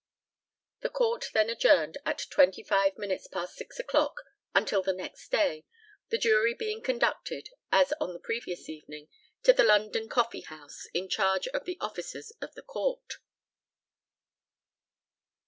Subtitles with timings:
[0.79, 4.15] The COURT then adjourned at twenty five minutes past six o'clock
[4.55, 5.63] until the next day,
[6.09, 9.09] the jury being conducted, as on the previous evening,
[9.43, 13.19] to the London Coffeehouse in charge of the officers of the Court.